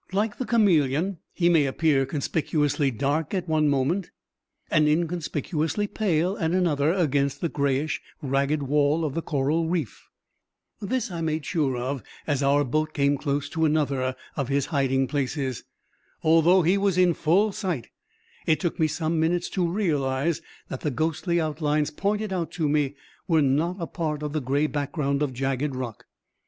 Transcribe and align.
Like 0.11 0.39
the 0.39 0.47
chameleon, 0.47 1.19
he 1.31 1.47
may 1.47 1.67
appear 1.67 2.07
conspicuously 2.07 2.89
dark 2.89 3.35
at 3.35 3.47
one 3.47 3.69
moment 3.69 4.09
and 4.71 4.87
inconspicuously 4.87 5.85
pale 5.85 6.35
at 6.39 6.53
another, 6.53 6.91
against 6.91 7.39
the 7.39 7.49
grayish, 7.49 8.01
ragged 8.19 8.63
wall 8.63 9.05
of 9.05 9.13
the 9.13 9.21
coral 9.21 9.69
reef. 9.69 10.07
This 10.81 11.11
I 11.11 11.21
made 11.21 11.45
sure 11.45 11.77
of 11.77 12.01
as 12.25 12.41
our 12.41 12.63
boat 12.63 12.93
came 12.95 13.15
close 13.15 13.47
to 13.49 13.63
another 13.63 14.15
of 14.35 14.47
his 14.47 14.65
hiding 14.73 15.05
places. 15.07 15.65
Although 16.23 16.63
he 16.63 16.79
was 16.79 16.97
in 16.97 17.13
full 17.13 17.51
sight, 17.51 17.89
it 18.47 18.59
took 18.59 18.79
me 18.79 18.87
some 18.87 19.19
minutes 19.19 19.49
to 19.49 19.67
realize 19.71 20.41
that 20.67 20.81
the 20.81 20.89
ghostly 20.89 21.39
outlines 21.39 21.91
pointed 21.91 22.33
out 22.33 22.49
to 22.53 22.67
me 22.67 22.95
were 23.27 23.43
not 23.43 23.75
a 23.79 23.85
part 23.85 24.23
of 24.23 24.33
the 24.33 24.41
gray 24.41 24.65
background 24.65 25.21
of 25.21 25.31
jagged 25.31 25.75
rock. 25.75 26.05